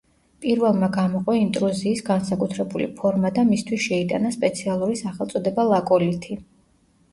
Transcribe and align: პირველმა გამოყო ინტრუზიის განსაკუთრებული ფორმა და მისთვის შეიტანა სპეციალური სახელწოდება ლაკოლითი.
პირველმა 0.43 0.87
გამოყო 0.95 1.35
ინტრუზიის 1.39 2.01
განსაკუთრებული 2.07 2.89
ფორმა 3.03 3.33
და 3.37 3.45
მისთვის 3.51 3.85
შეიტანა 3.91 4.35
სპეციალური 4.39 4.99
სახელწოდება 5.05 5.71
ლაკოლითი. 5.77 6.43